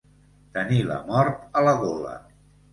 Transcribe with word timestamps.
Tenir 0.55 0.79
la 0.93 0.97
mort 1.11 1.47
a 1.53 1.65
la 1.69 1.77
gola. 1.85 2.19